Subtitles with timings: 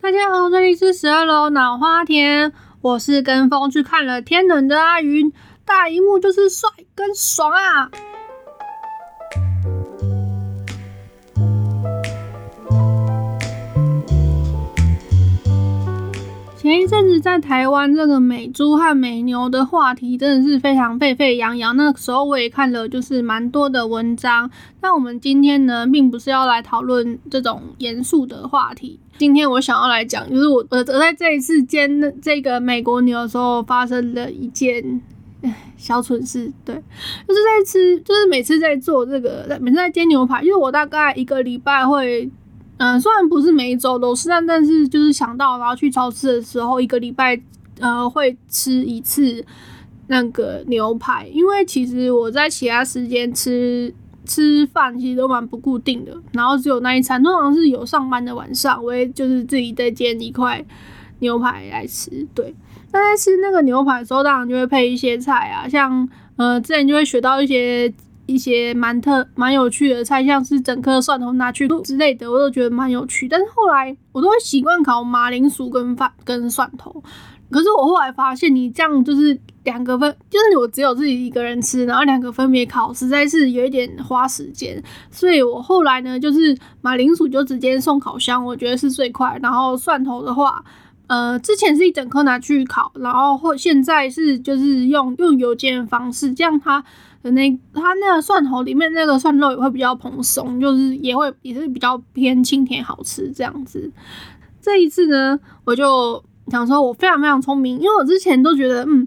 [0.00, 5.32] 大家好，这里是十二楼脑花田，我是跟风去看了《天冷》的阿云，
[5.64, 7.90] 大荧幕就是帅跟爽啊！
[16.56, 21.76] 前一阵子在台湾，这个美猪和美牛的话题真的是非常沸沸扬扬。
[21.76, 24.48] 那时候我也看了，就是蛮多的文章。
[24.80, 29.00] 那我们今天呢，并不是要来讨论这种严肃的话题。
[29.18, 31.90] 今天我想要来讲，就是我我我在这一次煎
[32.22, 35.02] 这个美国牛的时候，发生了一件
[35.76, 36.50] 小蠢事。
[36.64, 36.74] 对，
[37.26, 42.30] 就是在吃，就是每次在做这个，每次在煎牛排，因为我大概一个礼拜会。
[42.80, 47.36] 嗯，虽然不是每一周都是，但但是就是想到然后去超市的时候，一个礼拜
[47.80, 49.44] 呃会吃一次
[50.06, 53.92] 那个牛排，因为其实我在其他时间吃
[54.28, 60.64] 吃饭其实都蛮不固定的，然后只有那一餐，通常是有上班的晚上，我也就是自己再煎一块
[61.18, 62.24] 牛排来吃。
[62.32, 62.54] 对，
[62.92, 67.92] 那在吃那个牛排的时候，当然就会配一些菜啊，像呃之前就会学到一些。
[68.30, 73.26] 一些蛮特蛮有趣的菜，像是整颗蒜头拿去卤之类的，我都觉得蛮有趣。
[73.26, 77.02] 但是后来我都会习惯烤马铃薯跟饭跟蒜头。
[77.50, 84.82] 可是我后来发现，你这样就是两个分，就是我只有自己一个人吃，然后两个分别烤，实在是有一点花时间。
[85.10, 89.38] 所以我后来呢，就是马铃薯就直接送烤箱，我觉得是最快。
[89.42, 90.64] 然后蒜头的话，
[91.06, 96.84] 呃，之前是一整颗拿去烤，然后或现在是就是用用油煎的方式，这样它。
[97.20, 103.90] 的那它那个蒜头里面那个蒜肉也会比较蓬松，就是也会也是比较偏清甜好吃这样子。
[104.62, 109.06] 这一次呢，我就想说，我非常非常聪明，因为我之前都觉得，嗯，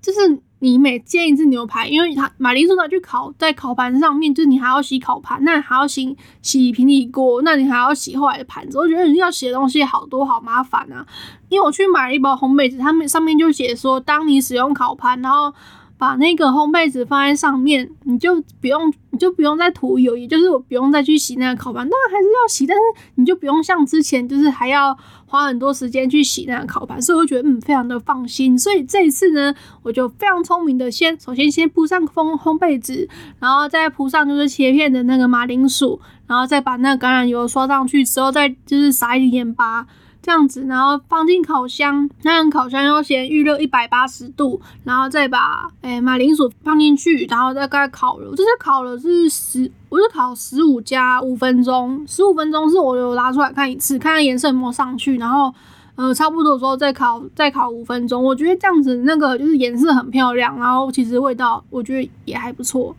[0.00, 0.18] 就是
[0.60, 11.06] 你每煎一次牛排，因为它马铃薯拿去烤在烤盘上面，就是你还要洗烤盘，那还要洗洗平底锅，那你还要洗后来的盘子，我觉得你要洗的东西好多，好麻烦啊。
[11.48, 15.52] 因为我去买了一包烘焙纸，他们上面就写说，当你使用烤盘，然后
[15.96, 21.88] 把那个烘焙纸放在上面，你就不用，你就不用再涂油，也就是我不用再去洗那个烤盘。
[21.88, 22.82] 当然还是要洗，但是
[23.16, 24.96] 你就不用像之前，就是还要
[25.30, 27.00] 花很多时间去洗那个烤盘。
[27.00, 28.58] 所以我觉得，嗯，非常的放心。
[28.58, 29.54] 所以这一次呢，
[29.84, 33.08] 我就非常聪明的，先首先先铺上烘烘焙纸，
[33.38, 39.86] 然后再铺上就是切片的那个马铃薯，然后再把那个橄榄油刷上去之后，再就是撒一点盐巴。
[40.22, 48.30] 这样子，然后放进烤箱，那样烤箱要先预热一百八十度，然后再把诶马铃薯放进去，然后再盖烤了。
[48.36, 55.52] 这是烤了是十，我是烤十五加五分钟，十五分钟是我有拿出来看一次，看看颜色有没有上去，然后
[55.96, 58.22] 呃差不多的时候再烤，再烤五分钟。
[58.22, 62.94] 我觉得这样子那个就是颜色很漂亮，然后其实味道我觉得也还不错。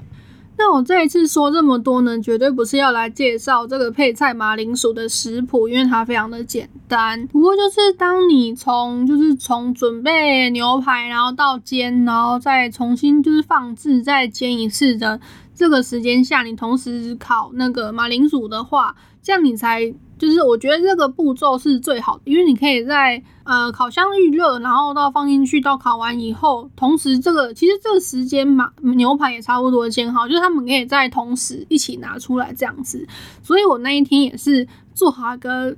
[0.57, 7.25] 那我这一次说这么多呢，绝对不是要来介绍这个配菜马铃薯的食谱，因为它非常的简单。
[7.27, 15.19] 不过就是当你从就是从准备牛排，然后到煎，然后再重新就是放置再煎一次的
[15.61, 19.93] 这个时间下，你同时烤那个马铃薯的话，这样你才。
[20.17, 33.07] 就是我觉得这个步骤是最好的，因为你可以在呃烤箱预热，然后到放进去，到烤完以后，同时这个其实这个时间嘛，牛排也差不多煎好，就是他们可以在同时一起拿出来这样子。
[33.41, 35.75] 所以我那一天也是做好一个。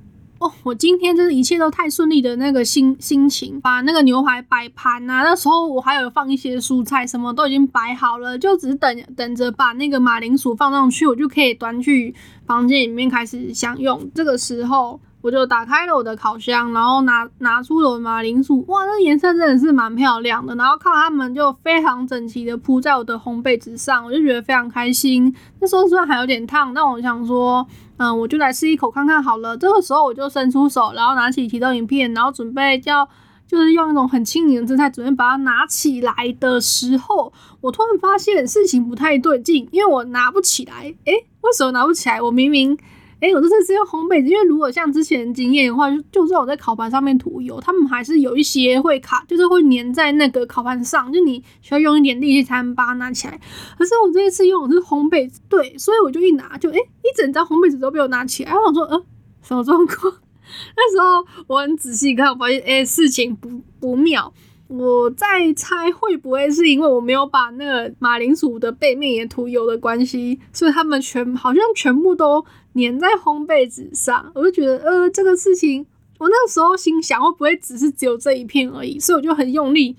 [0.62, 12.14] 我今天真是一切都太顺利的那个心心情，把那个牛排摆盘啊，那时候我还有放一些蔬菜，什么都已经摆好了，就只等等着把那个马铃薯放上去，我就可以端去
[12.46, 14.10] 房间里面开始享用。
[14.14, 15.00] 这个时候。
[15.24, 20.54] 我就打开了我的烤箱，然后拿拿出了马铃薯，哇，那颜色真的是蛮漂亮的。
[20.56, 25.34] 然后看它们就非常整齐的铺在我的烘焙纸上，我就觉得非常开心。
[25.60, 29.56] 那时候虽然还有点烫，但我想说，嗯，我就来吃一口看看好了。
[29.56, 33.08] 这个时候我就伸出手，然后拿起提灯影片，然后准备要
[33.48, 40.94] 就是用一种很轻盈的姿态准备把它拿起来的时候，我突然发现事情不太对劲，因为我拿不起来。
[41.06, 42.20] 诶，为什么拿不起来？
[42.20, 42.76] 我明明。
[43.24, 53.40] 哎，我这次是用烘焙纸，因为如果像之前经验的话，就就算我在烤盘上面涂油，他们还是有一些会卡，就是会粘在那个烤盘上，就你需要用一点力气才能把它拿起来。
[53.78, 58.52] 可是我这一次用的是烘焙，对，所以我就一拿就哎，一整张烘焙纸都被我拿起来。
[58.52, 59.02] 我想说，呃，
[59.42, 60.12] 什么状况？
[60.76, 63.48] 那时候我很仔细看，我发现哎，事情不
[63.80, 64.30] 不妙。
[64.76, 72.44] 我在猜会不会是因为我没有把那个马铃薯的背面也涂油的关系，所以他们全好像全部都
[72.74, 74.32] 粘在烘焙纸上。
[74.34, 75.86] 我就觉得，呃，这个事情，
[76.18, 78.98] 我那时候心想，会不会只是只有这一片而已？
[78.98, 79.94] 所以我就很用力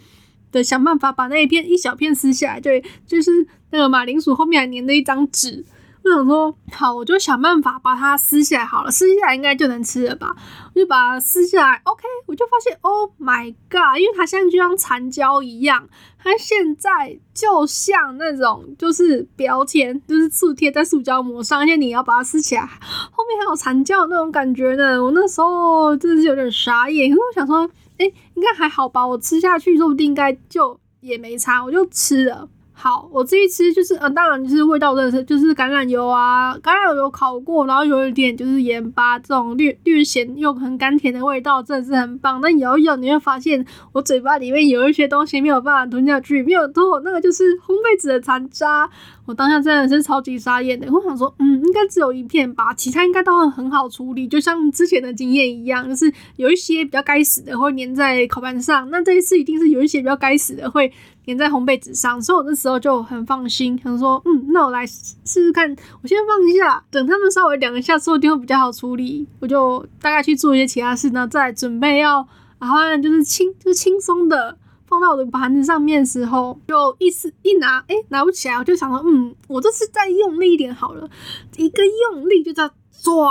[0.51, 5.63] 的想办法把那一片一小片撕下来，对，就是那个马铃薯后面还粘了一张纸。
[6.05, 10.35] 就想说，好，我就想办法把它撕下来好了，撕下来应该就能吃了吧？
[10.75, 13.99] 我就把它撕下来，OK，我就发现，Oh my god！
[13.99, 25.03] 因为它现在就像残胶一样，它现在就像那种就是标签，就是塑贴在塑胶膜上，而且你要把它撕起来，后面还有残胶那种感觉呢。
[25.03, 27.67] 我那时候真的是有点傻眼，因为我想说，
[27.97, 28.05] 哎，
[28.35, 29.07] 应该还好吧？
[29.07, 32.47] 我吃下去说不定应该就也没差，我就吃了。
[32.77, 42.39] 好，我这一吃就是，嗯，当然就是味道真的是，就是橄榄油啊，橄榄油烤过，然后有一点就是盐巴这种略略咸又很甘甜的味道，真的是很棒。
[42.41, 48.87] 但咬一咬你会发现，我嘴巴里面有一些东西没有办法吞下去，没有吞，那个就是烘焙纸的残渣。
[49.25, 60.91] 我当下真的是超级傻眼的，我想说，嗯，应该只有一片吧，其他应该都会很好处理，就像之前的经验一样，就是有一些比较该死的会粘在烤盘上，那这一次一定是有一些比较该死的会。
[61.25, 69.27] 粘在烘焙纸上，所以我那时候就很放心，想说，嗯，那我来试试看，我先放一下，等他们稍微凉一下，说不定会比较好处理。
[69.39, 72.27] 我就大概去做一些其他事呢，再准备要，
[72.59, 74.55] 然后就是轻，就是轻松的
[74.85, 81.09] 放到我的盘子上面的时候，就一撕一拿，哎，拿不起来，我就想说，嗯，我这次再用力一点好了，
[81.57, 81.81] 一个
[82.11, 83.27] 用力就叫唰，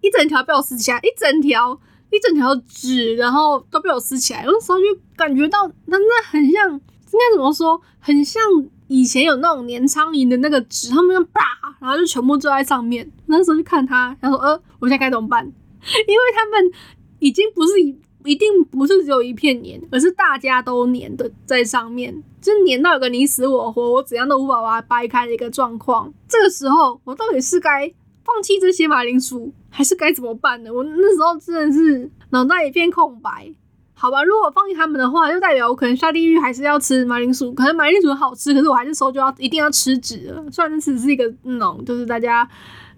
[0.00, 1.78] 一整条被我撕起来，一整条，
[2.10, 6.80] 一整条纸，然后都被我撕起来，那时候就感觉到，那那很像。
[7.12, 7.80] 应该怎么说？
[7.98, 8.42] 很像
[8.88, 11.40] 以前有那种粘苍蝇的那个纸，他们就啪，
[11.80, 13.10] 然后就全部坐在上面。
[13.26, 15.44] 那时候就看他，他说：“呃，我现在该怎么办？”
[16.06, 16.70] 因为他们
[17.18, 26.12] 已经不是一一定不是只有一片粘，而是大家都粘的在上面，就粘到一个你死我活，我怎样都无法把它掰开的一个状况。
[26.28, 27.92] 这个时候，我到底是该
[28.24, 30.72] 放弃这些马铃薯，还是该怎么办呢？
[30.72, 33.54] 我那时候真的是脑袋一片空白。
[34.00, 37.52] 好吧，如果放弃他们的话，就代表我可能下地狱还是要吃马铃薯。
[37.52, 40.42] 可能马铃薯好吃，可是我还是说就要一定要吃纸了。
[40.50, 42.48] 虽然只是一个那种就是大家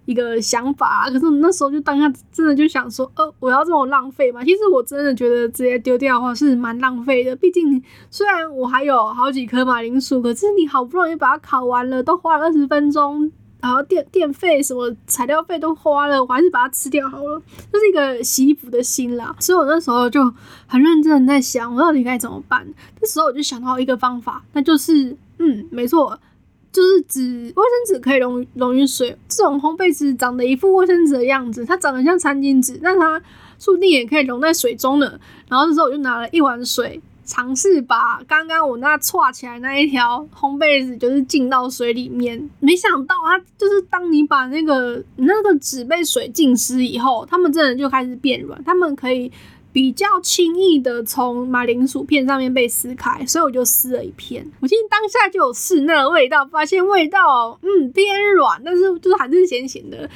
[0.05, 4.41] 一个想法，可是那时候就当下真的就想说，呃，我要这么浪费吗？
[4.45, 7.35] 其实我真的觉得直接丢掉的话是蛮浪费的。
[7.35, 13.29] 毕竟虽然我还有好几颗马铃薯，可是你好不容易把它烤完了，都花了二十分钟。
[13.63, 19.33] 然后电电费什么材料费都花了，我还是把它吃掉好了，就是一个洗衣服的心啦。
[19.39, 20.21] 所以我那时候就
[20.67, 22.67] 很认真的在想，我到底该怎么办。
[22.99, 26.19] 这时候我就想到一个方法，那就是嗯，没错，
[26.73, 29.17] 就是纸卫生纸可以溶溶于水。
[29.29, 33.21] 这种烘焙纸长得一副卫生纸的样子，它长得像餐巾纸，但它
[33.57, 35.17] 注定也可以溶在水中的。
[35.47, 37.01] 然后这时候我就拿了一碗水。
[37.25, 42.49] 尝试把刚刚我那串起来那一条烘焙纸，就是浸到水里面。
[42.59, 49.31] 没想到它就是当你把那个那个纸被水浸湿以后，它们真的就开始变软，它们可以
[49.71, 53.25] 比较轻易的从马铃薯片上面被撕开。
[53.25, 54.45] 所以我就撕了一片。
[54.59, 60.09] 我今天当下就有试那个味道，发现味道嗯偏软，但是就是还是咸咸的。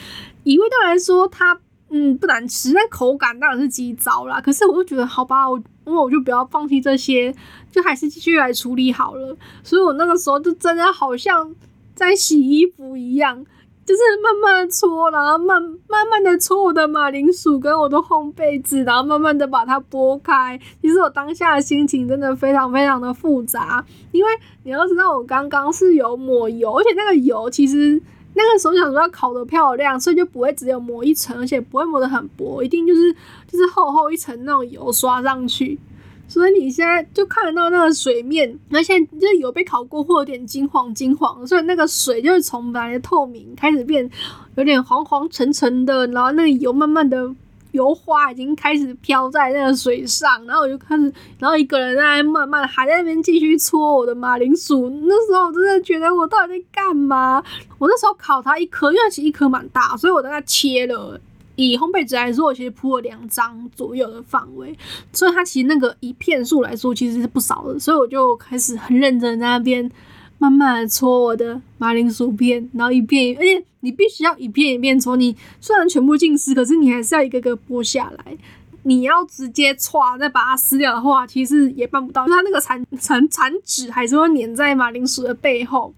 [0.44, 4.42] 以味道来说，它嗯不难吃，但口感当然是极糟啦。
[4.42, 5.62] 可是我就觉得好吧，我。
[5.88, 7.34] 因为我就不要放弃这些，
[7.72, 9.34] 就还是继续来处理好了。
[9.63, 11.56] 所以我那个时候就真的好像
[11.95, 13.42] 在洗衣服一样，
[13.86, 20.60] 就是慢慢搓，然后慢慢慢的搓我的马铃薯跟我的烘焙纸，然后慢慢的把它剥开。
[20.81, 24.30] 其实我当下的心情真的非常非常的复杂，因为
[24.66, 28.01] 你要知道我刚刚是有抹油，而且那个油其实。
[28.38, 33.12] 那个时候想说要烤的漂亮，所以就不会只有抹一层，而且不会抹得很薄，一定就是
[33.48, 35.78] 就是厚厚一层那种油刷上去。
[36.30, 44.10] 所以你现在就看得到那个水面，那现在就是油被烤过，会有点金黄金黄，所以那个水就是从本来的透明开始变
[44.56, 47.34] 有点黄黄沉沉的，然后那个油慢慢的。
[47.77, 54.89] 油花已经开始飘在那个水上，然后我就开始，然后一个人在慢慢还在那边继续搓我的马铃薯。
[55.03, 57.43] 那时候我真的觉得我到底在干嘛？
[57.77, 61.22] 我那时候烤它一颗，因为其实一颗蛮大，所以我大概切了。
[61.55, 64.75] 以烘焙纸来说，我其实铺了两张左右的范围，
[65.13, 67.79] 所以它其实那个一片数来说其实是不少的。
[67.79, 69.89] 所以我就开始很认真在那边。
[70.39, 75.15] 慢慢的搓我的马铃薯片，然后一片，而且你必须要一片一片搓。
[75.15, 78.38] 你虽然全部浸湿，可是你还是要一个个剥下来。
[78.84, 85.94] 你要直接歘再把它撕掉的话，其实也办不到，它那个残残残纸还是会粘在马铃薯的背后。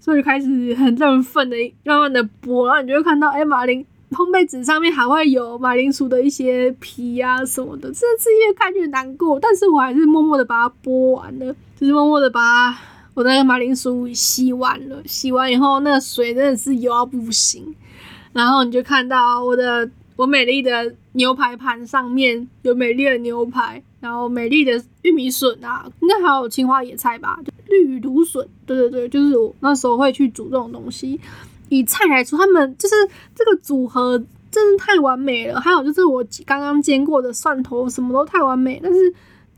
[0.00, 12.78] 所以就开始很振奋的慢慢的剥，然后你就会看到，哎，马铃烘焙纸上面还会有马铃薯的一些皮啊什么的，这次越看越难过，但是我还是默默的把它剥完了，就是默默的把它。
[13.16, 17.74] 我那个马铃薯洗完了，洗完以后那个水真的是油到不行。
[18.34, 28.46] 然后你就看到我的我美丽的牛排盘上面有美丽的牛排，然后美丽的玉米笋啊，应该还有青花野菜吧，绿芦笋。
[28.66, 31.18] 对对对，就是我那时候会去煮这种东西。
[31.70, 32.94] 以菜来说，他们就是
[33.34, 35.58] 这个组合真是太完美了。
[35.58, 38.78] 还有就是我刚刚煎过的蒜头，什么都太完美。
[38.82, 39.14] 但是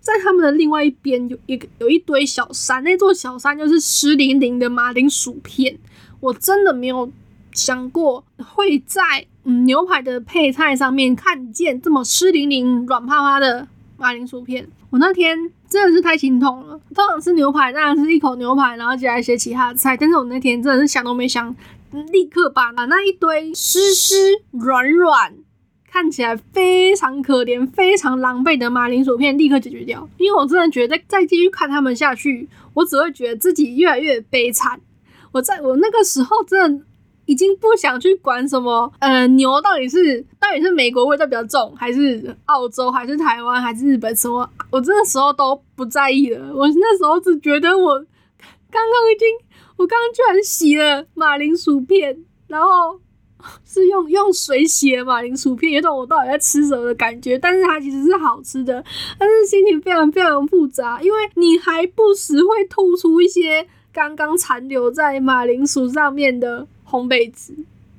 [0.09, 5.79] 在他们的另外一边有一个有一堆小山，那座小山就是湿淋淋的马铃薯片。
[6.19, 7.13] 我真的没有
[7.53, 14.67] 想过会在嗯牛排的配菜上面看见这么湿淋淋、软趴趴的马铃薯片。
[14.89, 15.39] 我那天
[15.69, 16.81] 真的是太心痛了。
[16.95, 19.95] 通常吃牛排当然是一口牛排，然后接下来一些其他的菜。
[19.95, 21.55] 但是我那天真的是想都没想，
[22.11, 24.17] 立刻把那一堆湿湿
[24.53, 25.35] 软软、
[25.91, 30.09] 看起来非常可怜、非常狼狈的马铃薯片立刻解决掉。
[30.19, 34.81] 因为我真的觉得再继续看他们下去，我只会觉得自己越来越悲惨。
[35.33, 36.85] 我在我那个时候真的。
[37.29, 44.49] 已经不想去管什么，呃，牛到底是到底是美国味道比较重，还是澳洲，还是台湾，还是日本什么？
[44.71, 46.51] 我这个时候都不在意了。
[46.55, 47.99] 我那时候只觉得我
[48.71, 49.29] 刚刚已经，
[49.77, 52.17] 我刚刚居然洗了马铃薯片，
[52.47, 52.99] 然后
[53.65, 57.39] 是用用水洗的马铃薯片，有种我到底在吃什么的感觉。
[57.39, 58.85] 但是它其实是好吃的，
[59.19, 66.67] 但是心情非常非常复杂，因为你还不时会吐出一些刚刚残留在马铃薯上面的。
[66.91, 67.53] 烘焙纸，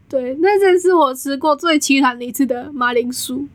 [0.10, 3.48] 对，那真是我吃过最凄惨的一次的马铃薯。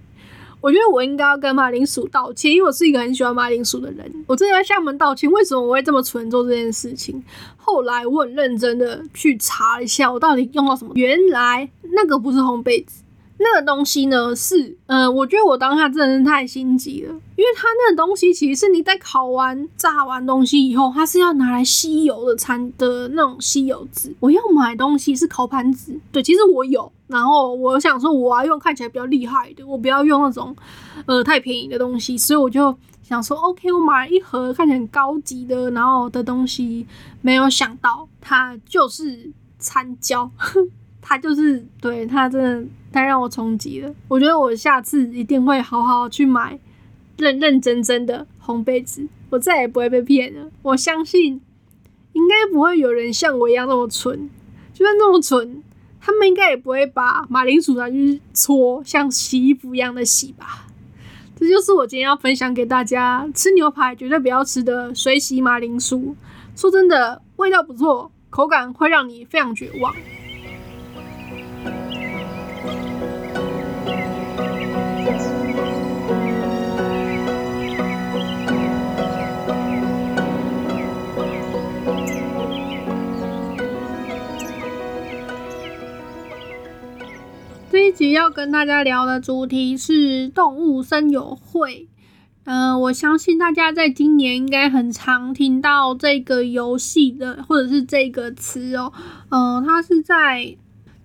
[0.65, 4.25] 我觉得我应该要跟马铃薯道歉，因为我是一个很喜欢马铃薯的人。
[4.27, 7.23] 我真的要向他们道歉，为什么我会这么蠢做这件事情？
[7.59, 10.93] 后来我很认真的去查一下，我到底用到什么？
[10.95, 13.04] 原来那个不是烘焙纸。
[13.45, 24.15] 那个东西呢是，嗯，我觉得我当下真的是太心急了，因为它那个东西其实是你在烤完、炸完东西以后，它是要拿来吸油的餐的那种吸油纸。
[24.21, 30.57] 我要买东西是烤盘纸，对，其实我有，然后我想说我要用看起来比较厉害的，我不要用那种
[31.05, 36.87] 呃太便宜的东西，所以我就想说，OK，我买了一盒看起来很高级的，然后的东西，
[37.21, 40.31] 没有想到它就是餐胶。
[41.07, 43.95] 他就是对他真的太让我冲击了。
[44.09, 46.59] 我觉得我下次一定会好好去买
[47.19, 50.51] 认认真真的烘焙纸，我再也不会被骗了。
[50.63, 51.43] 我相信
[52.15, 54.31] 应该不会有人像我一样那么蠢，
[54.73, 55.63] 就算那么蠢，
[56.01, 60.67] 他们应该也不会把马铃薯拿去搓，像洗衣服一样的洗吧。
[61.37, 66.17] 这就是我今天要分享给大家，吃牛排绝对不要吃的水洗马铃薯。
[66.57, 69.95] 说真的，味道不错，口感会让你非常绝望。
[87.95, 91.87] 集要跟大家聊的主题是动物森友会。
[92.43, 98.93] 嗯，我相信大家在今年应该很常听到这个游戏的，或者是这个词哦。
[99.31, 100.57] 嗯，它是在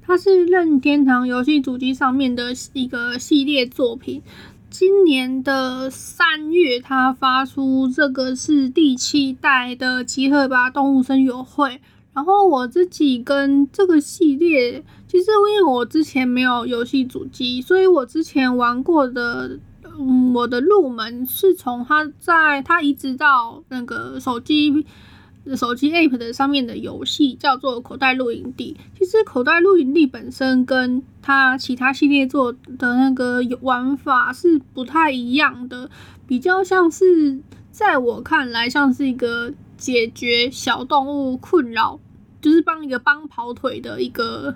[0.02, 4.24] 它是任天堂游戏主机上面的一个系列作品。
[4.72, 11.80] 今年的三月，它发出这个是第七代的集合吧动物森友会。
[12.14, 19.60] 然后我自己跟这个系列，其实因为我之前没有游戏主机，所以我之前玩过的，
[19.98, 24.86] 嗯，我的入门是从它在它移植到那个手机
[25.58, 28.78] 手机 App 的上面的游戏，叫做口袋露营地。
[29.00, 35.90] 其实口袋露营地本身跟它其他系列做的那个玩法是不太一样的，
[36.28, 37.40] 比较像是
[37.72, 42.00] 在我看来像是一个解决小动物困扰。
[42.42, 44.56] 就是帮一个帮跑腿的一个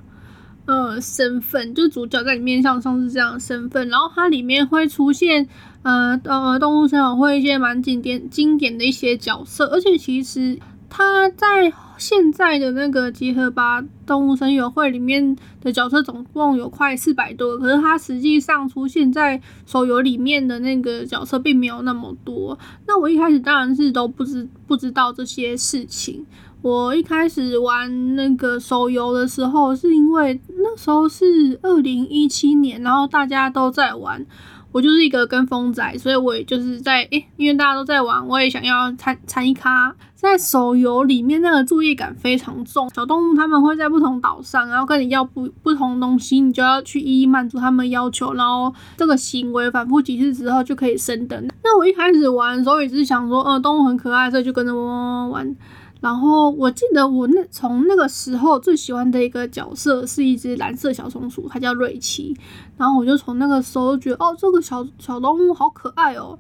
[0.66, 5.48] 呃身份，就是主角在里面像像是这样的身份，然后它里面会出现
[5.84, 10.58] 呃呃动物森友会一些蛮经典经典的一些角色，而且其实
[10.90, 22.58] 它在现在的那个集合吧动物森友会里面的角色总共有快四百多，可是它实际上出现在手游里面的那个角色并没有那么多。
[22.88, 26.26] 那我一开始当然是都不知不知道这些事情。
[26.64, 34.26] 我一开始玩那个手游的时候，是因为那时候是二零一七年，然后大家都在玩，
[34.72, 39.94] 我就是一个跟风仔，所以我也就是在诶，因为大家都在玩，我也想要参参一咖。
[40.16, 51.46] 在手游里面，那个作业感非常重，小动物他们会在不同岛上，然后跟你要不不同东西，你就要去一一满足他们要求，然后这个行为反复几次之后就可以升等。
[51.62, 55.56] 那我一开始玩的时候也是想说，呃，动物很可爱，所以就跟着玩玩玩。
[56.04, 62.36] 然后我记得我那从那个时候最喜欢的一个角色是一只蓝色小松鼠，它叫瑞奇。
[62.78, 66.38] 然后我就从那个时候觉得，哦，这个小小动物好可爱哦。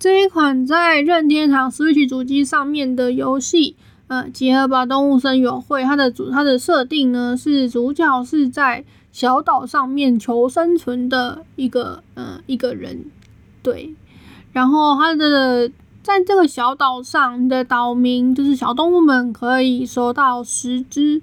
[0.00, 3.76] 这一款在任天堂 Switch 主机上面的游戏，
[4.08, 13.04] 呃，结合吧动物森友会，它的主它的设定呢是主角是在小岛上面求生存的一个呃一个人，
[13.62, 13.94] 对，
[14.52, 15.70] 然后它的
[16.10, 21.22] 在这个小岛上的岛民就是小动物们可以收到十只，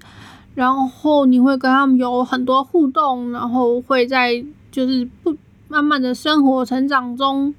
[0.55, 5.35] 然后你会跟他们有很多互动，然后会在就是不
[5.67, 7.53] 慢慢的生活成长中，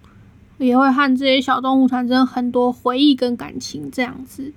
[0.57, 4.55] 也会和这些小动物产生很多回忆跟感情这样子。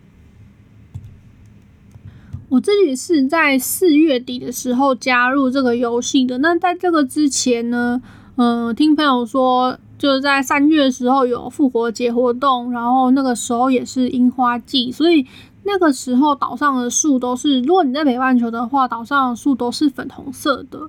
[2.47, 6.37] 我自己是在四月底的时候加入这个游戏的。
[6.37, 8.01] 那在这个之前呢，
[8.37, 15.23] 嗯，听朋友说，就是在三月的时候有复活节活动，然后那个时候也是樱花季，所以
[15.61, 20.79] 那个时候岛上的树都是，如果你在北半球的话，岛上的树都是粉红色的。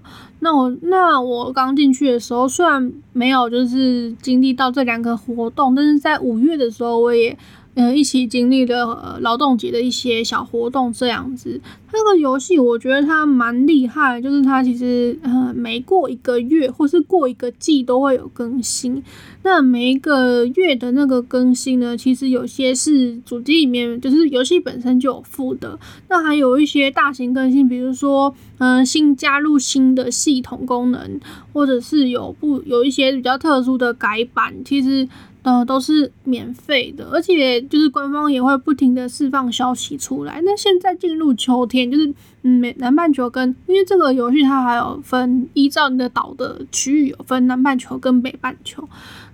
[0.41, 7.37] 那我那我刚进去的时候，虽然没有就是经历到这两个活动，但是在五月的时候，我也。
[7.75, 11.61] 呃，一起经历了劳动节的一些小活动，这样子。
[11.95, 19.03] 那个游戏我觉得它蛮厉害，就是它其实呃每过一个月或是过一个季都会有更新。
[19.43, 25.79] 那每一个月的那个更新呢，其实有些是主机里面就是游戏本身就有附的。
[26.09, 31.21] 那还有一些大型更新，比如说嗯新加入新的系统功能，
[31.53, 35.09] 或者是有不有一些比较特殊的改版，其实。
[35.43, 40.41] 呃，都是免费的，而且就是官方也会不停的释放消息出来。
[40.45, 48.89] 那现在进入秋天，就是嗯，美南半球跟因为这个游戏它还有分依照你的岛的区域有分南半球跟北半球。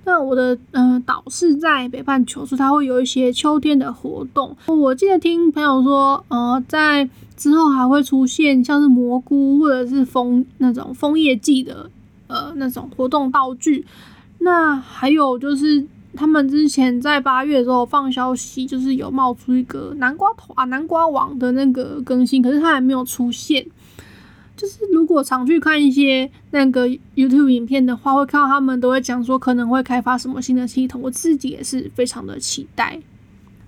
[0.06, 4.56] 那我的嗯岛是在北半球，所以它会有一些秋天的活动。
[4.66, 11.90] 我记得听朋友说，呃，在之后还会出现像是蘑菇或者是枫那种枫叶季的
[12.28, 13.84] 呃那种活动道具。
[14.38, 15.84] 那还有就是。
[16.18, 23.64] 他们之前在八月的时候放消息，就是有冒出一个南瓜头啊、南瓜王的那个更新，可是他还没有出现。
[24.56, 32.98] 就是如果常去看一些那个 YouTube 影片的话，会看到他们都会讲说可能会开发什么新的系统，我自己也是非常的期待。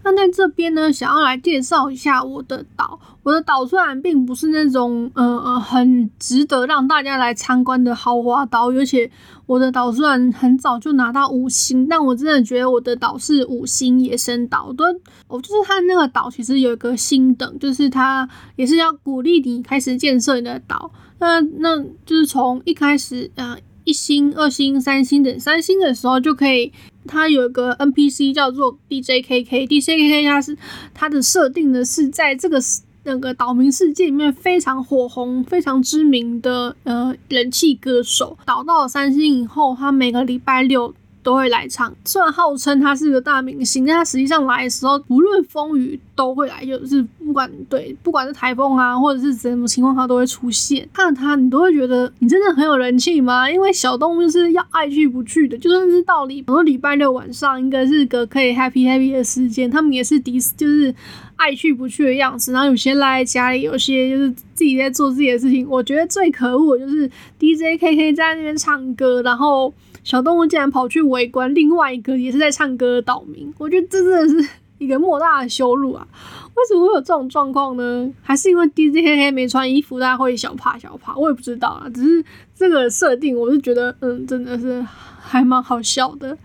[0.03, 2.99] 那在这边呢，想要来介绍一下我的岛。
[3.23, 9.11] 我的岛虽然并不是那种呃呃很值得让大家来参观的豪华岛，而且
[9.45, 14.73] 我的岛虽然很早就拿到五星，但我真的觉得我的岛是五星野生岛。
[14.73, 14.87] 对，
[15.29, 20.91] 我就是它那个岛其实有一个星等，就是它也是要鼓励你开始建设你的岛。
[21.19, 26.73] 那那就是从一开始呃一星、二星、三星等三星的时候就可以。
[27.07, 30.57] 他有一个 NPC 叫做 DJKK，DJKK 他是
[30.95, 32.61] 他的设定呢是在这个
[33.05, 38.37] 那个岛民世界里面非常火红、非常知名的呃人气歌手。
[38.45, 40.95] 岛到了三星以后，他每个礼拜六。
[41.23, 50.89] 都会来唱，虽然号称他是个大明星，但他实际上来的时候，不论风雨都会来，就是不管对，不管是台风啊，或者是什么情况，他都会出现。
[50.93, 53.51] 看到他，你都会觉得你真的很有人气吗？
[53.51, 60.95] 因为小动物是要爱去不去的，就算是到礼，很多礼拜六晚上应该是个可以 happy happy 的时间，他们也是迪斯，就是
[61.37, 62.53] 爱去不去的样子。
[62.53, 65.69] 然后有些赖在家里，有些就是自己在做自己的事情。
[65.69, 67.07] 我觉得最可恶的就是
[67.39, 69.73] DJ KK 在那边唱歌，然后。
[70.03, 76.07] 小动物竟然跑去围观另外一个也是在唱歌的岛民，我觉得这真的是一个莫大的羞辱啊！
[76.55, 78.11] 为什么会有这种状况呢？
[78.23, 81.15] 还是因为 DJ 黑黑没穿衣服，大家会小怕小怕？
[81.17, 81.89] 我也不知道啊。
[81.95, 84.85] 只是这个设定，我是觉得，嗯，真的是
[85.21, 86.37] 还蛮好笑的。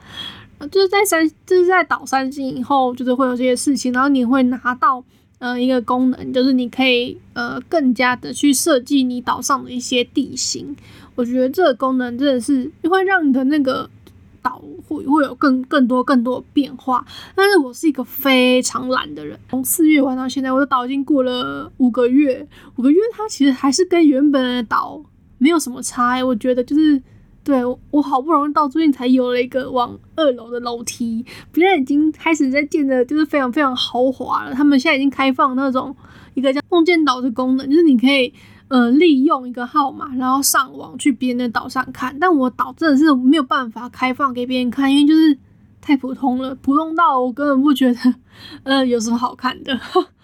[0.72, 5.04] 就是在三，就是在岛三星以后，就是会有这些事情，然后你会拿到
[5.40, 10.76] 呃一个功能，就是你可以呃更加的去设计你岛上的一些地形。
[11.16, 13.90] 我觉得这个功能真的是会让你的那个
[14.42, 17.06] 岛会会有更更多更多的变化。
[17.34, 25.02] 但是我是一个非常懒的人，从四月玩到现在，我的岛已经过了五个月，五个月它其实还是跟原本的岛
[25.38, 26.24] 没有什么差。
[26.24, 27.02] 我觉得就是
[27.44, 34.54] 对我好不容易到最近才有了一个往二楼的楼梯，别人已经开始在建的，就是非常非常豪华了。
[34.54, 35.96] 他们现在已经开放那种
[36.34, 38.34] 一个叫梦见岛的功能，就是你可以。
[38.68, 45.38] 呃，利用一个号码，然后上网去别人的岛上看，但我岛真的是没有办法开放给别人看，因为就是
[45.80, 48.16] 太普通了，普通到我根本不觉得，
[48.64, 49.80] 呃，有什么好看的。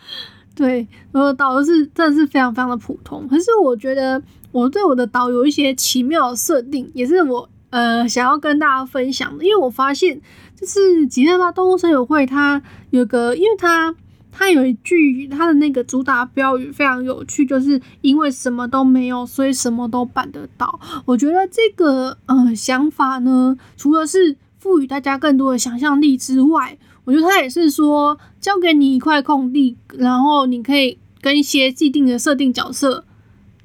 [0.56, 3.28] 对，我的岛是真的是非常非常的普通。
[3.28, 10.20] 可是我觉得我对我的岛有一些奇妙的设定，也是我呃想要跟大家分享的，因为我发现
[10.60, 13.96] 就是吉列巴动物森友会，它有个，因为它。
[14.32, 20.80] 他有一句他的那个主打标语非常有趣，就是因为什么都没有，所以什么都办得到。
[21.06, 33.04] 我觉得这个呃想法呢，除了是赋予大家更多的想象力之外，我觉得他也是说，交给你一块空地，然后你可以跟一些既定的设定角色。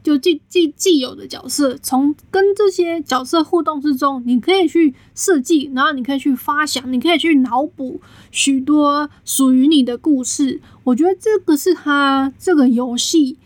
[0.07, 10.61] 就既既既有的角色，从跟这些角色互动之中，你可以去设计，然后你可以去发想，你可以去脑补许多属于你的故事。
[10.85, 13.37] 我觉得这个是他这个游戏，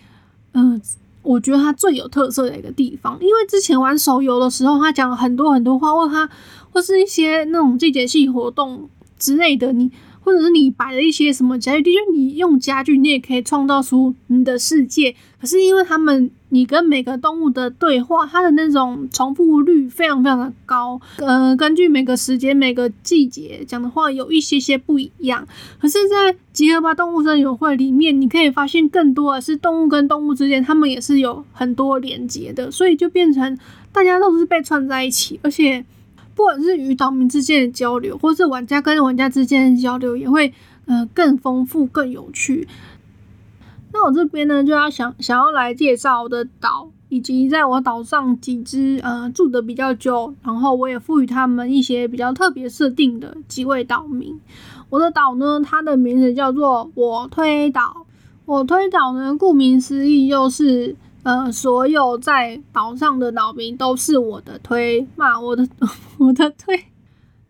[0.53, 0.79] 嗯，
[1.23, 3.17] 我觉得他最有特色的一个地方。
[3.23, 6.29] 因为之前玩手游的时候，他讲了很多很多话，或他
[6.73, 9.91] 或是一些那种季节性活动之类的，你。
[10.23, 15.15] 或者是你摆了一些什么家具，就你用家具，你也可以创造出你的世界。
[15.41, 21.01] 可是因为他们，你跟每个动物的对话，它的那种重复率非常非常的高。
[21.17, 25.47] 呃，根据每个时间、每个季节讲的话，有一些些不一样。
[25.81, 33.59] 可是，在集合吧动物森友会里面，你可以发现更多的是动物跟动物之间，他们也是有很多连接的，所以就变成
[33.91, 35.85] 大家都是被串在一起，而且。
[36.41, 40.51] 不管是与岛民之间的交流，或是玩家跟玩家之间的交流，也会
[40.87, 42.67] 呃更丰富、更有趣。
[43.93, 54.41] 那我这边呢，就要想想要来介绍我的岛，以及在我岛上几只呃住的比较久，然后我也赋予他们一些比较特别设定的几位岛民。
[54.89, 58.07] 我的岛呢，它的名字叫做我推岛。
[58.47, 60.97] 我推岛呢，顾名思义就是。
[61.23, 65.69] 呃，所有在岛上的岛民都是我的推骂我的
[66.19, 66.83] 我的推，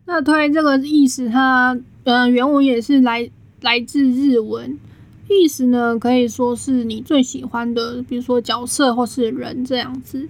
[0.05, 3.29] 那推这个意思，它呃原文也是来
[3.61, 4.77] 来自日文，
[5.29, 10.27] 意思呢可以说是你最喜欢的，比如说角色或是人这样子。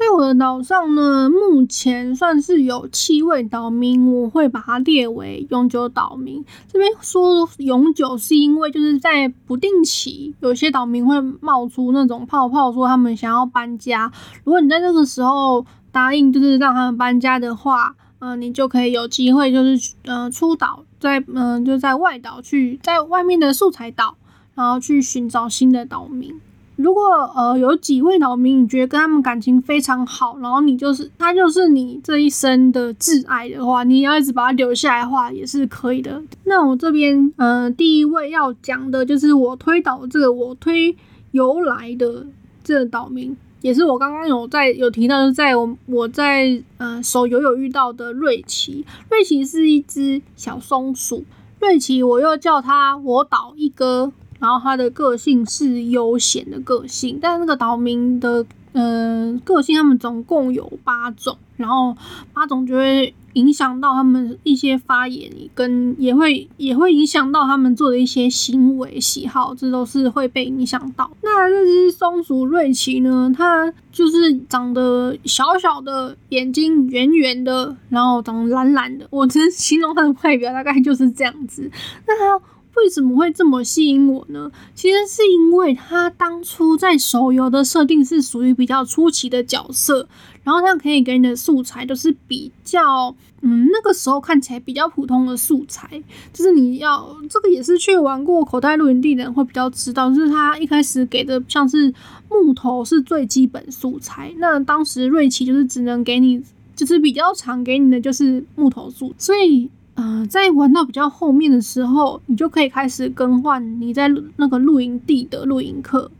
[0.00, 6.42] 在我的岛上呢，目前算是有七位岛民，我会把它列为永久岛民。
[6.72, 14.10] 这边说永久，是因为就是在不定期，有些岛民会冒出那种泡泡，说他们想要搬家。
[14.42, 24.16] 如果你在这个时候答应，就是让他们搬家的话，嗯，你就可以有机会，就是嗯出岛，在嗯就在外岛去，在外面的素材岛，
[24.54, 26.40] 然后去寻找新的岛民。
[26.82, 27.02] 如果
[27.36, 36.22] 呃有几位岛民，你觉得跟他们感情非常好，然后你就是他就是你这一生的挚爱的话，你要一直把他留下来的话也是可以的。
[36.44, 40.96] 那我这边呃第一位要讲的就是我推倒这个我推
[41.32, 42.24] 由来的
[42.64, 48.86] 这个岛民，也是我刚刚有在有提到，在我我在呃手游有遇到的瑞奇。
[49.10, 51.24] 瑞奇是一只小松鼠，
[51.60, 54.10] 瑞奇我又叫它我岛一哥。
[54.40, 61.94] 然后他的个性是悠闲的个性，但那个岛民的嗯个性，他们总共有八种，然后
[62.32, 71.10] 八种就会影响到他们一些发言，跟也会也会影响到他们做的一些行为喜好，这都是会被影响到。
[71.22, 81.70] 那这只松鼠瑞奇呢，它就是长得小小的，眼睛圆圆的，然后长得蓝蓝的，我只形容它的外表大概就是这样子。
[82.06, 82.42] 那它。
[82.76, 84.50] 为什么会这么吸引我呢？
[84.74, 90.08] 其实是因为他当初在手游的设定是属于比较出奇的角色，
[90.44, 96.02] 然后他可以给你的素材都是比较，嗯，那个时候看起来比较普通的素材。
[96.32, 101.92] 就是你要这个也是去玩过口袋露营地的人会比较知道，就是他一开始给的像是
[102.30, 106.42] 木头是最基本素材，那当时瑞奇就是只能给你，
[106.76, 109.68] 就是比较常给你的就是木头素，所以。
[110.00, 116.10] 呃，在玩到比较后面的时候，你就可以开始更换你在那个露营地的露营客。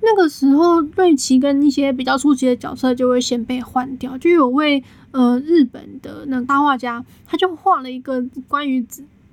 [0.00, 4.18] 那个时候，瑞奇跟一些比较初级的角色就会先被换掉。
[4.18, 8.84] 就有位呃日本的那大画家，他就画了一个关于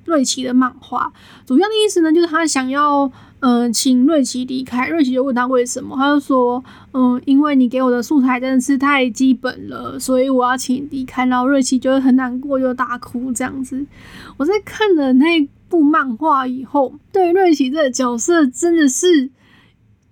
[0.06, 1.12] 瑞奇的漫画，
[1.46, 3.12] 主要的意思呢，就是他想要。
[3.46, 4.88] 嗯，请瑞奇离开。
[4.88, 6.63] 瑞奇就问他为什么，他就说
[6.96, 13.86] ：“嗯，因为你给我的素材真的是太基本了，所以我要请你离开。”然后瑞奇就会很难过，就大哭这样子。
[14.38, 19.30] 我在看了那部漫画以后，对瑞奇这个角色真的是。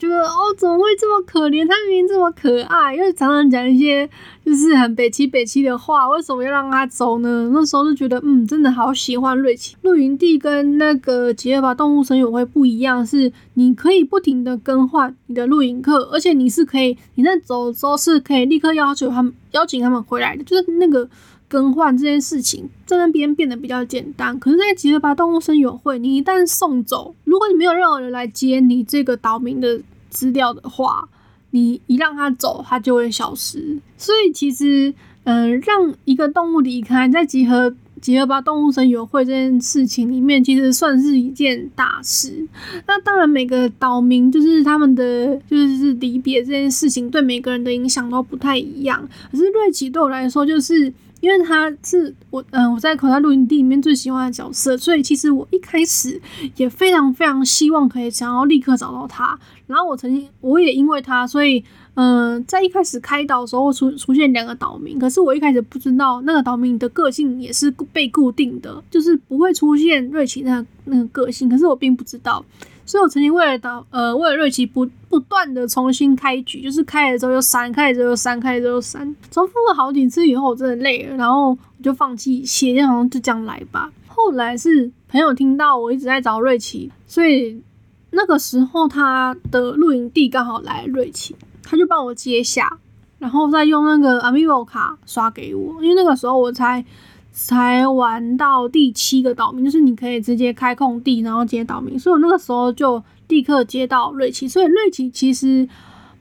[0.02, 1.68] 觉得哦，怎么会这么可怜？
[1.68, 4.10] 他明明这么可爱，又常常讲一些
[4.44, 7.52] 就是很北七北七的话，为什么要让他走呢？
[7.54, 9.76] 那时候就觉得，嗯，真的好喜欢瑞奇。
[9.84, 21.08] 露营地跟那个吉尔巴动物森友会不一样，是你可以不停的更换你的露营客，而且你是可以你在走的时候是可以立刻要求他们邀请他们回来的，就是那个
[21.48, 24.40] 更换这件事情在那边变得比较简单。
[24.40, 29.80] 可是，在吉尔巴动物森友会，你一旦送走，如果你没有任何人来接你这个岛民的。
[30.12, 31.10] 资料的话，
[31.50, 33.80] 你一让它走，它就会消失。
[33.98, 34.94] 所以其实，
[35.24, 42.48] 嗯，让一个动物离开，在集合集合吧动物神友会这件事情里面，其实算是一件大事。
[42.88, 49.08] 那当然，每个岛民就是他们的就是离别这件事情，对每个人的影响都不太一样。
[49.32, 50.92] 可是瑞奇对我来说，就是
[51.22, 56.20] 因为他是我，嗯，我在口袋露营地里面最喜欢的角色，所以其实我一开始
[56.58, 59.40] 也非常非常希望可以想要立刻找到他。
[59.68, 72.44] 然后我曾经，我也因为他，所以，嗯，在一开始开岛的时候出出现两个岛民，可是我一开始不知道那个岛民的个性也是被固定的，就是不会出现瑞奇那那个个性，可是我并不知道。
[72.92, 83.90] 所以我曾经为了导，呃，为了瑞奇不不断的重新开局，就是开了之后又删，开了之后又删，开了之后又删，重复了好几次以后，我真的累了，然后我就放弃写，就好像就这样来吧。
[84.08, 87.64] 后来是朋友听到我一直在找瑞奇，所以
[88.10, 92.78] 那个时候他的露营地刚好来瑞奇，他就帮我接下，
[93.20, 96.84] 然后再用那个 Amiibo 卡刷给我，因为那个时候我才。
[97.32, 104.48] 才玩到第七个岛民，就是你可以直接开空地，然后接岛民，所以我那个时候就立刻接到瑞奇。
[104.48, 105.68] 所以瑞奇其实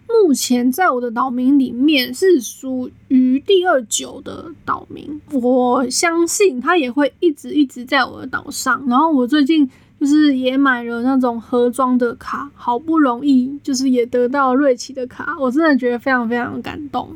[0.06, 8.84] 目前在我的岛民里面是属于第二九的岛民，我相信他也会一直一直在我的岛上。
[8.88, 9.70] 然后我最近。
[10.00, 17.06] 就是也买了那种盒装的卡，好不容易就是也得到瑞奇的卡，我真的觉得非常非常感动。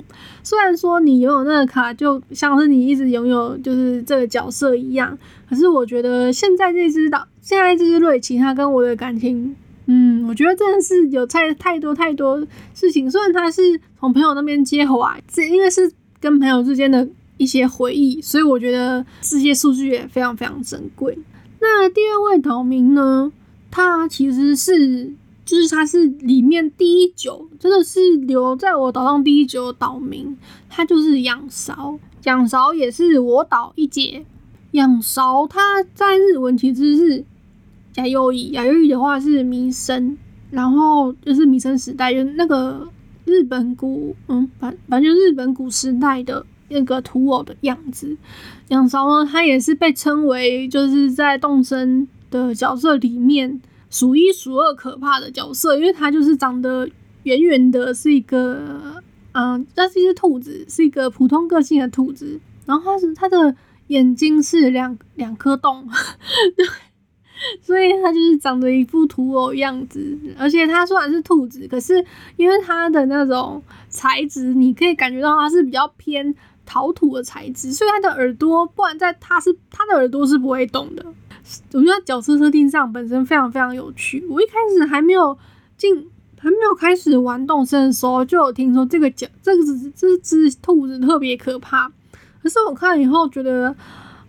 [0.43, 5.17] 虽然说你拥有那个卡，就像是你一直拥有就是这个角色一样，
[5.49, 13.11] 可是我觉得现在这只岛，现在这只瑞奇，它跟我的感情，嗯，我觉得真的是有太太多太多事情。
[13.11, 21.19] 虽然它是从朋友那边接回来，这因为是跟朋友之间的一些回忆，所以我觉得这些数据也非常非常珍贵。
[21.67, 23.33] 那第二位岛民呢？
[23.71, 25.11] 他其实是，
[25.47, 30.37] 就是他是里面第一久，真的是留在我岛上第一久的岛民。
[30.69, 34.27] 他就是仰韶，仰韶也是我岛一姐。
[34.73, 37.25] 仰韶他在日文其实是
[37.95, 40.19] 雅优乙，雅优乙的话是弥生，
[40.51, 42.87] 然后就是弥生时代，就那个
[43.25, 46.45] 日本古，嗯，反反正就日本古时代的。
[46.69, 48.17] 那个土偶的样子，
[48.69, 56.89] 仰韶呢，他也是被称为就是在动森的角色里面数一数二可怕的角色，因为他就是长得
[57.25, 63.55] 圆圆的，是一个嗯，那是一只兔子，是一个普通个性的兔子，然后他是他的
[63.89, 65.89] 眼睛是两两颗洞，
[66.57, 66.67] 对。
[67.61, 72.03] 所以它就是长得一副土偶样子，而且它虽然是兔子，可是
[72.37, 76.33] 因为它的那种材质，你可以感觉到它是比较偏
[76.65, 81.05] 陶土的材质，所以它的耳朵，不然在它是它的耳朵是不会动的。
[81.73, 84.25] 我觉得角色设定上本身非常非常有趣。
[84.29, 85.37] 我一开始还没有
[85.77, 85.95] 进，
[86.39, 91.91] 还没有开始玩动森的时候，就有听说这个角这个只这只兔子特别可怕，
[92.43, 93.75] 可是我看了以后觉得。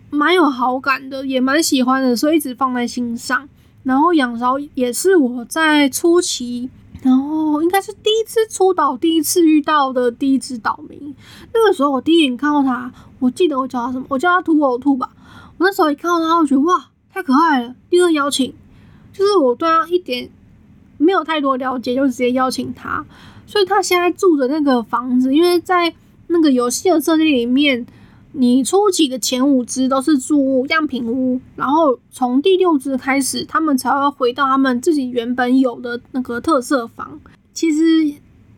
[0.08, 3.46] 蛮有好感的，也蛮喜欢的，所以一直放在心上。
[3.82, 6.70] 然后仰韶也是我在初期，
[7.06, 11.14] 然后应该是第一次出岛，第一次遇到的第一只岛民。
[11.54, 14.04] 那个时候我第一眼看到他，我记得我叫他什么？
[14.08, 15.10] 我叫他土偶兔吧。
[15.56, 17.76] 我那时候一看到他，我觉得哇，太可爱了。
[17.88, 18.52] 第二邀请，
[19.12, 20.28] 就是我对他一点
[20.98, 23.06] 没有太多了解，就直接邀请他。
[23.46, 25.94] 所以他现在住的那个房子，因为在
[26.26, 27.86] 那个游戏的设定里面。
[28.38, 37.18] 你初期的前五只都是住样品屋，然后从第六只开始，他们才会回到他们自己原本有的那个特色房。
[37.54, 38.14] 其实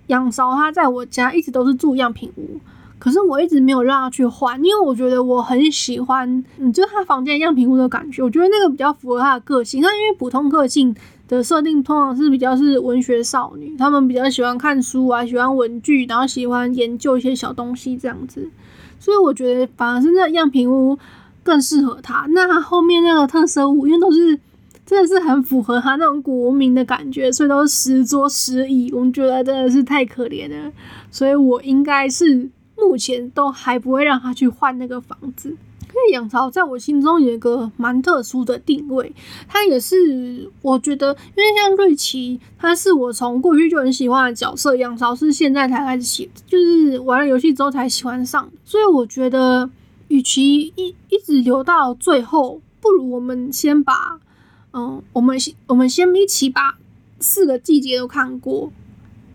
[0.09, 2.59] 养韶他在我家一直都是住样品屋，
[2.99, 9.81] 可是我一直没有让他去换，因为我觉得我很喜欢，嗯，就是他房间样品屋的感觉，我觉得那个比较符合他的个性。
[9.81, 10.93] 那因为普通个性
[11.29, 18.51] 的设定通常是比较是文学少女，他们比较喜欢看书啊，喜欢文具，然后喜欢研究一些小东西这样子。
[18.99, 20.99] 所以我觉得反而是那样品屋
[21.43, 22.27] 更适合他。
[22.31, 24.39] 那他后面那个特色屋，因为都是
[24.85, 30.73] 真的是很符合他那种古文明的感觉，所以都是十桌十椅，我们觉得真的是太可怜了。
[31.11, 35.57] 所以我应该是目前都还不会让他去换那个房子。
[35.99, 39.13] 因为养巢在我心中有一个蛮特殊的定位，
[39.49, 49.69] 他也是我觉得，因为像瑞奇，他是我从过去就很喜欢的角色，养巢是现在才开始喜，就是玩了游戏之后才喜欢上，所以我觉得，
[50.07, 54.21] 与其一一直留到最后，不如我们先把，
[54.73, 56.79] 嗯，我们先我们先一起把
[57.19, 58.71] 四个季节都看过。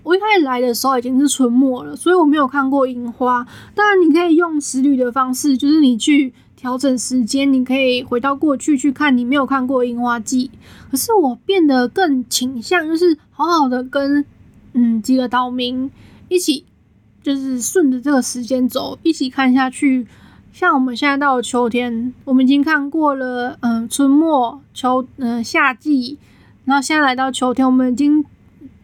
[0.04, 3.48] 我一开始来的时候已经是春末了，所以我没有看过樱花。
[3.74, 10.50] 当然，你可以用时旅的方式，就是你去调整时间，你可以回到过去去看你没有看过樱花季。
[10.90, 14.24] 可是我变得更倾向，就是好好的跟
[14.72, 15.92] 嗯几个岛民
[16.30, 16.64] 一起，
[17.22, 20.08] 就是顺着这个时间走，一起看下去。
[20.54, 26.18] 像我们现在到了秋天，我们已经看过了嗯春末、秋嗯夏季，
[26.64, 28.24] 然后现在来到秋天，我们已经。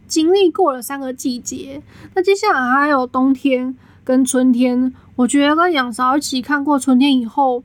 [0.06, 1.84] 经历过了三个季节，
[2.16, 7.62] 那接下来还有冬天跟春天，我觉得跟养嫂一起看过春天以后，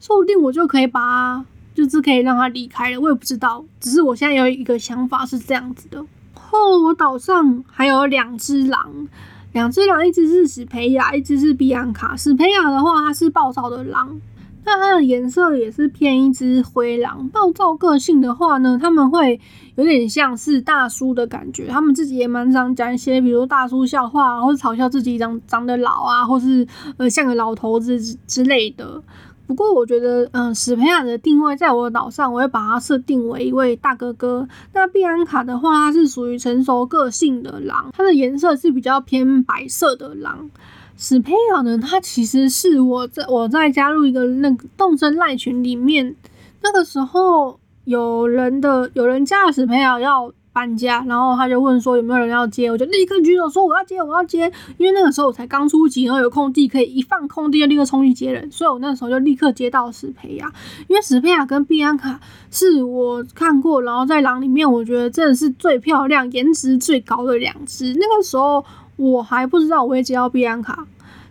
[0.00, 2.98] 说不定我就可以把，就是可以让他离开了。
[2.98, 6.02] 我也不知道，只是我现在有一个想法是这样子的。
[6.32, 9.06] 后我岛上还有两只狼，
[9.52, 12.16] 两只狼，一只是史培雅，一只是比安卡。
[12.16, 14.18] 史培雅的话，它是暴躁的狼。
[14.64, 19.40] 那它的颜色也是偏一只灰狼，暴躁个性的话呢，他们会
[19.76, 29.02] 有点像是大叔的感觉，他们自己也蛮常讲一些，比如大叔笑话，或是嘲笑自己长长得老啊，或是呃像个老头子之类的。
[29.46, 34.48] 不过我觉得，嗯，史培亚的定位在我的岛上，我会把它设定为一位大哥哥。
[34.72, 40.48] 那碧安卡的话，它是属于成熟个性的狼，它的颜色是比较偏白色的狼。
[40.96, 41.78] 史培亚呢？
[41.78, 46.14] 它其实是我在我在加入一个那个动身赖群里面，
[46.62, 60.52] 那个时候有人的有人加了史培亚要搬家，然后他就问说有没有人要接，我就立刻举手说我要接，我要接，因为那个时候我才刚出级，然后有空地可以一放空地就立刻冲去接人，所以我那时候就立刻接到史培亚，
[60.86, 62.20] 因为史培亚跟碧安卡
[62.52, 68.64] 是我看过，然后在狼里面我觉得真的是最漂亮、颜值最高的两只，那个时候。
[68.96, 70.86] 我还不知道我会接到碧安卡，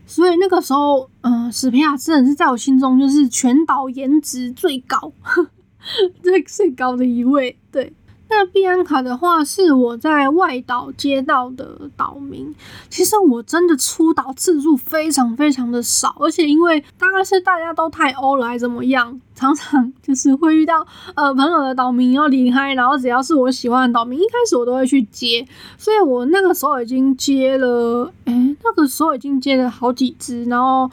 [0.05, 5.11] 所以那个时候，嗯，史皮亚真的是在我心中就是全岛颜值最高、
[6.21, 7.93] 最最高的一位，对。
[8.35, 12.53] 那碧安卡的话是我在外岛接到的岛民，
[12.89, 30.89] 其实我真的出岛次数非常非常的少，而且因为大概是大家都太欧了，还怎么样，常常就是会遇到呃朋友的岛民要离开，然后只要是我喜欢的岛民，一开始我都会去接，所以我那个时候已经接了，哎，那个时候已经接了好几只，然后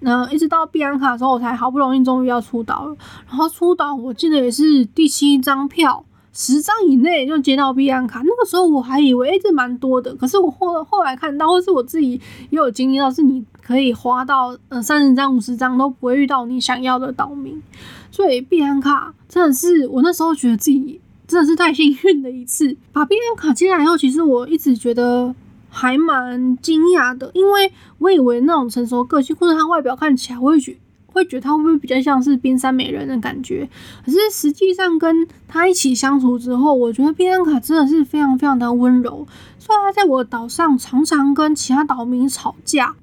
[0.00, 2.96] 嗯一直到碧安卡的时候，我才好不容易终于要出岛了，
[3.28, 6.04] 然后出岛我记得也是第七张票。
[6.38, 12.12] 十张以内就接到碧安卡，那个时候我还以为诶这蛮多的，可是我后后来看到，或是我自己
[12.50, 17.62] 也有经历到，是你可以花到呃三十张、五十张都不会遇到你想要的岛民，
[18.10, 25.34] 所以碧安卡真的是我那时候觉得自己真的是太幸运的一次，把碧安卡接来以后，其实我一直觉得
[25.70, 30.76] 还蛮惊讶的，因为我以为那种成熟个性或者他外表看起来，我会觉。
[31.16, 33.68] 会觉得他会不会比较像是冰山美人的感觉？
[34.04, 39.26] 可是实际上跟他一起相处之后，我觉得冰山卡真的是非常非常的温柔。
[39.58, 42.94] 虽然他在我岛上常常跟其他岛民吵架，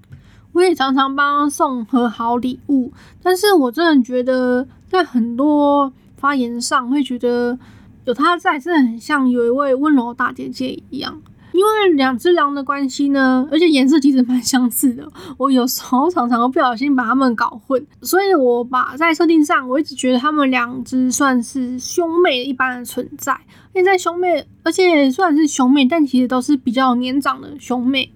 [0.51, 7.57] 我也常常帮他送和好礼物，但是我真的觉得在很多发言上会觉得
[8.05, 11.19] 有他在，真的很像有一位温柔大姐姐一样。
[11.53, 23.39] 因为两只狼的关系呢，而且颜色其实蛮相似的，我有时候常常会不小心把它们搞混，所以我把在设定上，我一直觉得它们两只算是兄妹一般的存在。
[23.73, 28.11] 现在兄妹，而且虽然是兄妹，但其实都是比较年长的兄妹。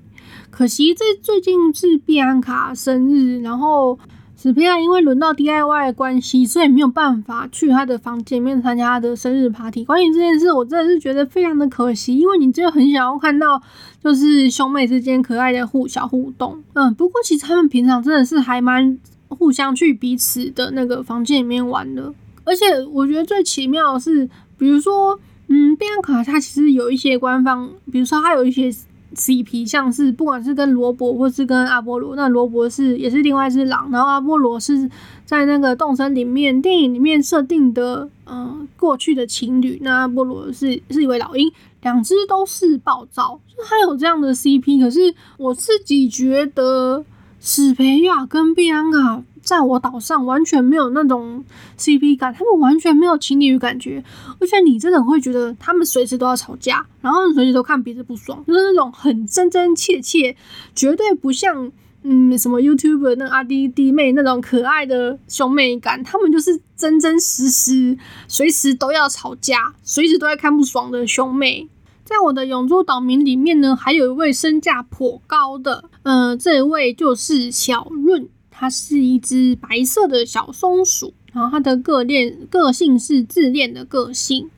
[0.50, 3.98] 可惜这最近是碧安卡生日，然后。
[4.40, 9.84] 史皮亚因为轮到 DIY 的关系，所以没有办法去他的房间里面参加他的生日 party。
[9.84, 13.60] 关于这件事，我真的是觉得非常的可惜，因为你真的很想要看到，
[14.00, 16.64] 就是兄妹之间可爱的互小互动。
[16.74, 22.14] 嗯，不过其实他们平常真的是还蛮互相去彼此的那个房间里面玩的。
[22.44, 28.72] 而且我觉得最奇妙的是，比如说，嗯，贝安卡他其实有一些官方，比如说他有一些。
[29.18, 34.90] CP 像是不管是跟罗伯或是跟阿波罗，那罗伯是也是另外一只狼，然后阿波罗是
[35.26, 39.80] 在那个动森里面电影里面设定的，嗯，过去的情侣。
[39.82, 41.52] 那阿波罗是是一位老鹰，
[41.82, 44.80] 两只都是暴躁，就他有这样的 CP。
[44.80, 47.04] 可是我自己觉得
[47.40, 49.24] 史培亚跟碧安卡。
[49.42, 51.42] 在我岛上完全没有那种
[51.80, 54.04] CP 感，他们完全没有情侣感觉，
[54.42, 60.36] 而且你真的会觉得他们随时都要吵架，然后随时都看彼此不爽，就是那种很真真切切，
[60.76, 61.72] 绝对不像
[62.04, 67.98] 嗯什么 YouTube 那阿弟弟妹那种可爱的兄妹感，他们就是真真实实
[68.28, 71.70] 随时都要吵架，随时都在看不爽的兄妹。
[72.08, 78.30] 在我的永州岛民里面呢，还有一位身价颇高的，嗯，这位就是小润。
[78.50, 84.50] 它是一只白色的小松鼠，然后它的个恋个性是自恋的个性。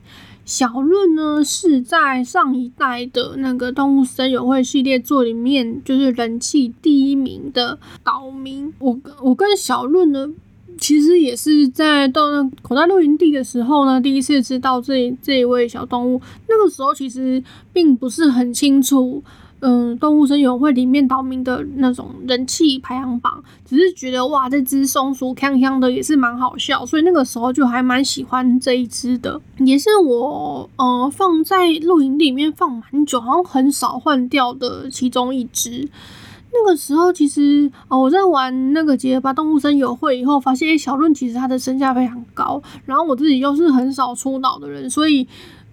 [0.46, 8.72] 小润呢是在上一代的那个动物森友会系列作里面，就是人气第一名的岛民。
[8.78, 10.30] 我跟我跟小润呢，
[10.80, 12.22] 其实也是在到
[12.62, 16.20] 口袋露营地的时候呢，第一次知道这这一位小动物。
[16.48, 19.22] 那个时候其实并不是很清楚。
[19.62, 35.86] 嗯，动物森友会里面岛民的那种人气排行榜，只是觉得哇，这只松鼠锵锵的也是蛮好笑，所以那个时候就还蛮喜欢这一只的，也是我呃放在露营地里面放蛮久，好像很少换掉的其中一只。
[36.52, 45.26] 那个时候其实哦，我在玩那个结巴动物森友会以后，发现小论其实它的身价非常高，然后我自己又是很少出岛的人，所以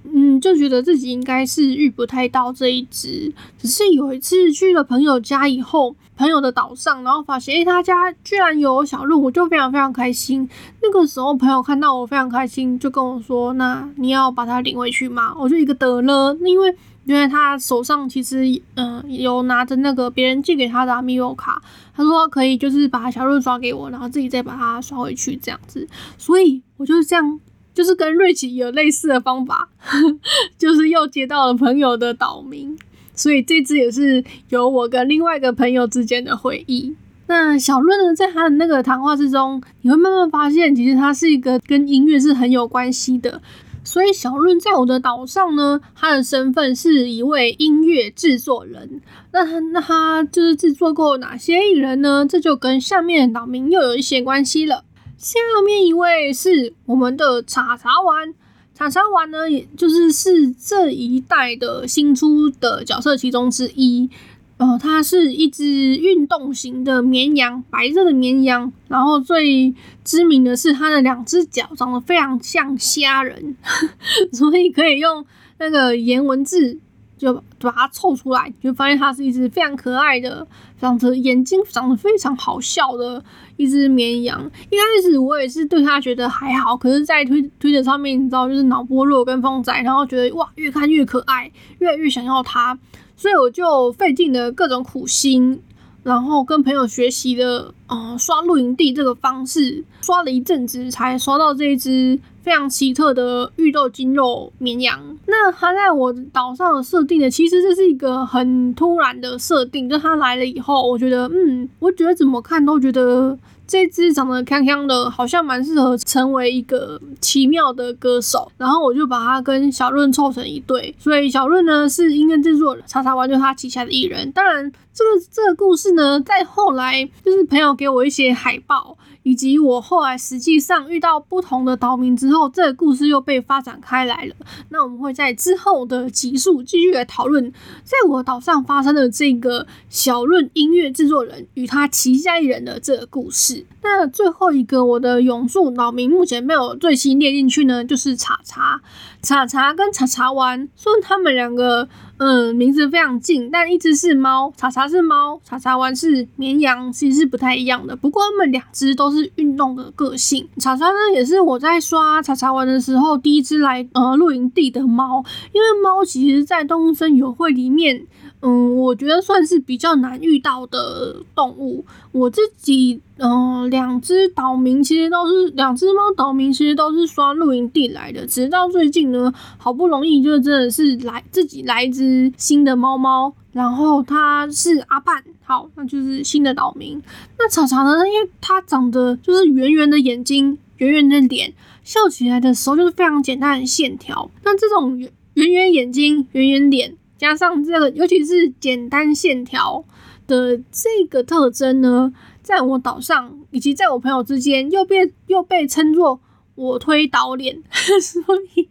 [0.03, 3.33] 嗯，就觉得自己应该是遇不太到这一只。
[3.57, 10.47] 只是有一次去了朋友家以后，朋友的岛上，然后发现诶，他家居然有小鹿，我就非常非常开心。
[10.81, 16.73] 那个时候朋友看到我非常开心，就跟我说：“那你要把它领回去吗？”我就一个得了，因为。
[17.07, 18.43] 因为他手上其实
[18.75, 21.59] 嗯有拿着那个别人寄给他的米欧卡，
[21.95, 25.87] 他说可以就是把小润刷给我，然后自己再把它刷回去这样子，
[26.17, 27.39] 所以我就是这样，
[27.73, 29.69] 就是跟瑞奇有类似的方法，
[30.59, 32.77] 就是又接到了朋友的岛名，
[33.15, 36.93] 所以这只也是有我跟另外一个朋友之间的回忆。
[37.29, 43.41] 那小润呢，在他的那个谈话之中，你会慢慢发现，其实他是一个跟音乐是很有关系的。
[43.87, 49.01] 所以小润在我的岛上呢，他的身份是一位音乐制作人。
[49.31, 52.25] 那他那他就是制作过哪些艺人呢？
[52.29, 54.83] 这就跟下面的岛民又有一些关系了。
[55.17, 58.33] 下面一位是我们的茶茶丸，
[58.75, 64.09] 茶茶丸呢，也就是是这一代的新出的角色其中之一。
[64.57, 68.71] 呃，它是一只运动型的绵羊，白色的绵羊。
[68.87, 73.55] 然后最知名的是它的两只脚长得非常像虾人，
[74.33, 75.23] 所以可以用
[75.59, 76.75] 那个颜文字
[77.17, 80.47] 就把它凑出来，就发现它是一只非常可爱的，
[80.81, 83.23] 长着眼睛长得非常好笑的
[83.57, 84.43] 一只绵羊。
[84.71, 92.75] 一开始我也是对它觉得还好，可是，在推推特上面，你知道，就是脑波弱跟风仔，然后觉得哇，越看越可爱，越来越想要它。
[93.17, 95.59] 所以我就费尽了各种苦心，
[96.03, 105.17] 然后跟朋友学习的，呃，刷露营地这个方式，刷了一阵子才刷到这一只非常奇特的玉豆筋肉绵羊。
[105.25, 113.37] 那它在我岛上的设定呢，其实这是一个很突然的设定，就它来了以后，我觉得，嗯，我觉得怎么看都觉得。
[113.67, 124.31] 这只长得康康的，好像蛮适合成为一个奇妙的歌手，然后我就把它跟小润凑成一对，所以小润呢是音乐制作人，查查完就是他旗下的艺人。
[124.31, 128.97] 当然，这个这个故事呢，在后来就是朋友给我一些海报。
[129.23, 134.33] 以及我后来实际上遇到不同的岛民之后，这个故事又被发展开来了。
[134.69, 137.51] 那我们会在之后的集数继续来讨论，
[137.83, 143.56] 在我岛上发生的这个小润音乐制作人与他旗下艺人的这个故事。
[143.81, 148.81] 那最后一个我的永驻老民目前没有最新列进去呢，就是茶茶。
[149.21, 157.95] 茶茶跟茶茶丸，虽然他们两个嗯名字非常近，但一只是猫，茶茶是猫，茶茶丸是绵羊，其实是不太一样的。
[157.95, 160.47] 不过他们两只都是运动的个性。
[160.59, 168.05] 茶茶呢，也是我在刷茶茶丸的时候第一只来呃露营地的猫，因为猫其实在动物森友会里面。
[168.41, 171.83] 嗯，我觉得算是比较难遇到的动物。
[172.11, 178.27] 我自己，嗯，两只岛民其实都是两只猫岛民，其实都是刷露营地来的。
[178.27, 187.01] 直到最近呢，好不容易就真的是来自己来一只新的猫猫，然后它是阿半，好，那就是新的岛民。
[187.39, 191.51] 那草草呢，因为它长得就是圆圆的眼睛，圆圆的脸，
[191.83, 194.29] 笑起来的时候就是非常简单的线条。
[194.43, 194.95] 那这种
[195.33, 196.95] 圆圆眼睛、圆圆脸。
[197.17, 199.83] 加上这个，尤其是简单线条
[200.27, 206.19] 的这个特征呢，在我岛上以及在我朋友之间，又被又被称作
[206.55, 207.61] 我推导脸，
[208.01, 208.21] 所
[208.55, 208.67] 以，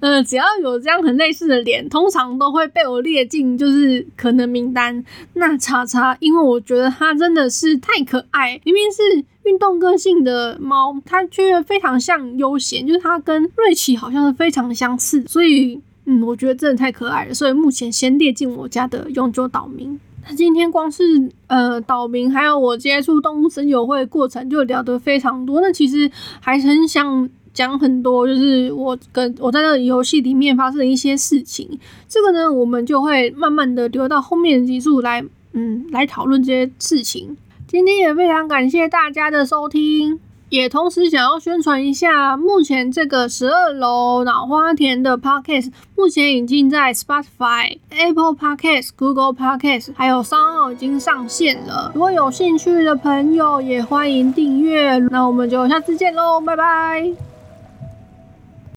[0.00, 5.04] 呃，只要有这样很类似的脸，通常都会被我列进就是可能名单。
[5.34, 15.80] 那叉叉，因为我觉得它真的是太可爱，明明是运动个性的猫，它却非常像悠闲，就是它跟瑞奇好像是非常相似，所以。
[16.06, 19.98] 嗯，我觉得真的太可爱了，所以目前先列进我家的永久岛民。
[20.26, 21.02] 那今天光是
[21.48, 25.60] 呃岛民，还有我接触动物森友会过程就聊得非常多。
[25.60, 31.78] 那其实还很想讲很多，就是我跟我在那个游戏里面发生的一些事情。
[32.08, 37.36] 这个呢，我们就会慢慢的留到后面的集数来，嗯，来讨论这些事情。
[37.66, 40.18] 今天也非常感谢大家的收听。
[40.54, 51.90] 也同时想要宣传一下，目前这个十二楼脑花田的 Podcast 目前已经在 Spotify、Apple Podcast、Google Podcast 还有商号已经上线了。
[51.92, 54.96] 如果有兴趣的朋友，也欢迎订阅。
[55.10, 57.33] 那我们就下次见喽，拜拜。